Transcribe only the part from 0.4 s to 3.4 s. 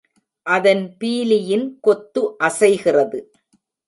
அதன் பீலியின் கொத்து அசைகிறது.